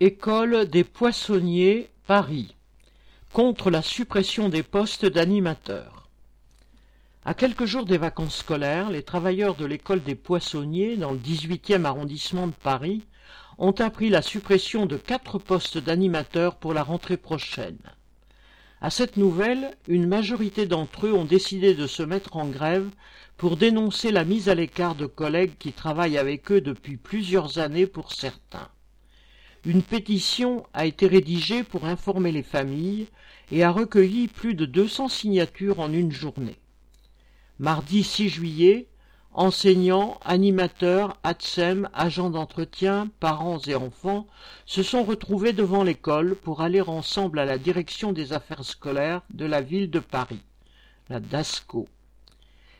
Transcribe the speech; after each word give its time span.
École 0.00 0.66
des 0.66 0.84
poissonniers, 0.84 1.90
Paris, 2.06 2.54
contre 3.32 3.68
la 3.68 3.82
suppression 3.82 4.48
des 4.48 4.62
postes 4.62 5.04
d'animateurs. 5.04 6.08
À 7.24 7.34
quelques 7.34 7.64
jours 7.64 7.84
des 7.84 7.98
vacances 7.98 8.36
scolaires, 8.36 8.90
les 8.90 9.02
travailleurs 9.02 9.56
de 9.56 9.64
l'école 9.64 10.00
des 10.00 10.14
poissonniers, 10.14 10.96
dans 10.96 11.10
le 11.10 11.18
18e 11.18 11.84
arrondissement 11.84 12.46
de 12.46 12.52
Paris, 12.52 13.02
ont 13.58 13.72
appris 13.72 14.08
la 14.08 14.22
suppression 14.22 14.86
de 14.86 14.96
quatre 14.96 15.40
postes 15.40 15.78
d'animateurs 15.78 16.54
pour 16.54 16.74
la 16.74 16.84
rentrée 16.84 17.16
prochaine. 17.16 17.80
À 18.80 18.90
cette 18.90 19.16
nouvelle, 19.16 19.76
une 19.88 20.06
majorité 20.06 20.66
d'entre 20.66 21.08
eux 21.08 21.12
ont 21.12 21.24
décidé 21.24 21.74
de 21.74 21.88
se 21.88 22.04
mettre 22.04 22.36
en 22.36 22.46
grève 22.46 22.88
pour 23.36 23.56
dénoncer 23.56 24.12
la 24.12 24.22
mise 24.22 24.48
à 24.48 24.54
l'écart 24.54 24.94
de 24.94 25.06
collègues 25.06 25.58
qui 25.58 25.72
travaillent 25.72 26.18
avec 26.18 26.52
eux 26.52 26.60
depuis 26.60 26.98
plusieurs 26.98 27.58
années 27.58 27.88
pour 27.88 28.12
certains. 28.12 28.68
Une 29.68 29.82
pétition 29.82 30.64
a 30.72 30.86
été 30.86 31.06
rédigée 31.06 31.62
pour 31.62 31.84
informer 31.84 32.32
les 32.32 32.42
familles 32.42 33.06
et 33.52 33.64
a 33.64 33.70
recueilli 33.70 34.26
plus 34.26 34.54
de 34.54 34.64
200 34.64 35.08
signatures 35.08 35.80
en 35.80 35.92
une 35.92 36.10
journée. 36.10 36.56
Mardi 37.58 38.02
6 38.02 38.30
juillet, 38.30 38.86
enseignants, 39.34 40.18
animateurs, 40.24 41.18
ATSEM, 41.22 41.90
agents 41.92 42.30
d'entretien, 42.30 43.10
parents 43.20 43.58
et 43.58 43.74
enfants 43.74 44.26
se 44.64 44.82
sont 44.82 45.04
retrouvés 45.04 45.52
devant 45.52 45.84
l'école 45.84 46.34
pour 46.34 46.62
aller 46.62 46.80
ensemble 46.80 47.38
à 47.38 47.44
la 47.44 47.58
direction 47.58 48.14
des 48.14 48.32
affaires 48.32 48.64
scolaires 48.64 49.20
de 49.34 49.44
la 49.44 49.60
ville 49.60 49.90
de 49.90 50.00
Paris, 50.00 50.40
la 51.10 51.20
DASCO. 51.20 51.86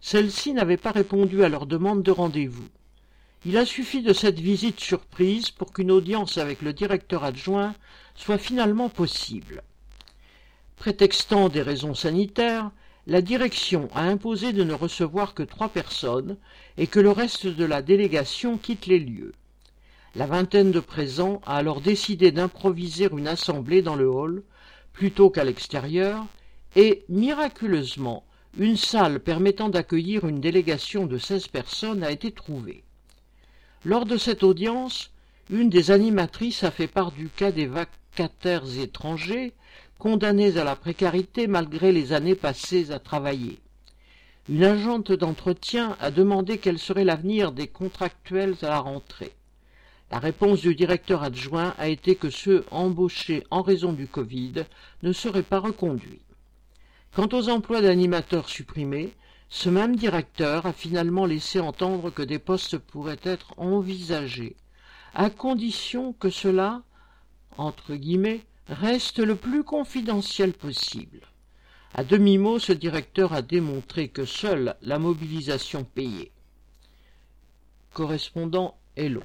Celle-ci 0.00 0.52
n'avait 0.52 0.76
pas 0.78 0.90
répondu 0.90 1.44
à 1.44 1.48
leur 1.48 1.66
demande 1.66 2.02
de 2.02 2.10
rendez-vous. 2.10 2.66
Il 3.44 3.56
a 3.56 3.66
suffi 3.66 4.02
de 4.02 4.12
cette 4.12 4.38
visite 4.38 4.78
surprise 4.78 5.50
pour 5.50 5.72
qu'une 5.72 5.90
audience 5.90 6.38
avec 6.38 6.62
le 6.62 6.72
directeur 6.72 7.24
adjoint 7.24 7.74
soit 8.14 8.38
finalement 8.38 8.88
possible. 8.88 9.64
Prétextant 10.76 11.48
des 11.48 11.62
raisons 11.62 11.94
sanitaires, 11.94 12.70
la 13.08 13.20
direction 13.20 13.88
a 13.94 14.02
imposé 14.02 14.52
de 14.52 14.62
ne 14.62 14.74
recevoir 14.74 15.34
que 15.34 15.42
trois 15.42 15.68
personnes 15.68 16.36
et 16.78 16.86
que 16.86 17.00
le 17.00 17.10
reste 17.10 17.48
de 17.48 17.64
la 17.64 17.82
délégation 17.82 18.58
quitte 18.58 18.86
les 18.86 19.00
lieux. 19.00 19.32
La 20.14 20.26
vingtaine 20.26 20.70
de 20.70 20.78
présents 20.78 21.40
a 21.44 21.56
alors 21.56 21.80
décidé 21.80 22.30
d'improviser 22.30 23.08
une 23.10 23.26
assemblée 23.26 23.82
dans 23.82 23.96
le 23.96 24.08
hall 24.08 24.44
plutôt 24.92 25.30
qu'à 25.30 25.42
l'extérieur 25.42 26.24
et, 26.76 27.04
miraculeusement, 27.08 28.24
une 28.56 28.76
salle 28.76 29.18
permettant 29.18 29.68
d'accueillir 29.68 30.28
une 30.28 30.40
délégation 30.40 31.06
de 31.06 31.18
seize 31.18 31.48
personnes 31.48 32.04
a 32.04 32.12
été 32.12 32.30
trouvée. 32.30 32.84
Lors 33.84 34.06
de 34.06 34.16
cette 34.16 34.44
audience, 34.44 35.10
une 35.50 35.68
des 35.68 35.90
animatrices 35.90 36.62
a 36.62 36.70
fait 36.70 36.86
part 36.86 37.10
du 37.10 37.28
cas 37.28 37.50
des 37.50 37.66
vacataires 37.66 38.78
étrangers 38.78 39.54
condamnés 39.98 40.56
à 40.56 40.62
la 40.62 40.76
précarité 40.76 41.48
malgré 41.48 41.90
les 41.90 42.12
années 42.12 42.36
passées 42.36 42.92
à 42.92 43.00
travailler. 43.00 43.58
Une 44.48 44.62
agente 44.62 45.10
d'entretien 45.10 45.96
a 46.00 46.12
demandé 46.12 46.58
quel 46.58 46.78
serait 46.78 47.04
l'avenir 47.04 47.50
des 47.50 47.66
contractuels 47.66 48.54
à 48.62 48.68
la 48.68 48.78
rentrée. 48.78 49.32
La 50.12 50.20
réponse 50.20 50.60
du 50.60 50.76
directeur 50.76 51.24
adjoint 51.24 51.74
a 51.76 51.88
été 51.88 52.14
que 52.14 52.30
ceux 52.30 52.64
embauchés 52.70 53.42
en 53.50 53.62
raison 53.62 53.92
du 53.92 54.06
Covid 54.06 54.64
ne 55.02 55.12
seraient 55.12 55.42
pas 55.42 55.58
reconduits. 55.58 56.20
Quant 57.16 57.28
aux 57.32 57.48
emplois 57.48 57.80
d'animateurs 57.80 58.48
supprimés, 58.48 59.12
ce 59.54 59.68
même 59.68 59.96
directeur 59.96 60.64
a 60.64 60.72
finalement 60.72 61.26
laissé 61.26 61.60
entendre 61.60 62.08
que 62.08 62.22
des 62.22 62.38
postes 62.38 62.78
pourraient 62.78 63.20
être 63.22 63.52
envisagés, 63.58 64.56
à 65.12 65.28
condition 65.28 66.14
que 66.14 66.30
cela, 66.30 66.80
entre 67.58 67.94
guillemets, 67.94 68.40
reste 68.66 69.18
le 69.18 69.36
plus 69.36 69.62
confidentiel 69.62 70.54
possible. 70.54 71.20
À 71.92 72.02
demi-mot, 72.02 72.58
ce 72.58 72.72
directeur 72.72 73.34
a 73.34 73.42
démontré 73.42 74.08
que 74.08 74.24
seule 74.24 74.74
la 74.80 74.98
mobilisation 74.98 75.84
payée. 75.84 76.32
Correspondant 77.92 78.78
Hello. 78.96 79.20